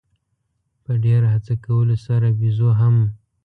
[0.83, 2.95] په ډېره هڅه کولو سره بېزو هم.